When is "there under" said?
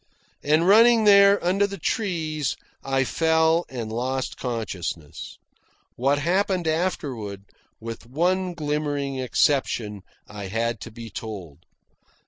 1.03-1.67